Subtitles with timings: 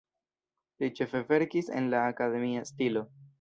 [0.83, 3.05] Li ĉefe verkis en la akademia stilo.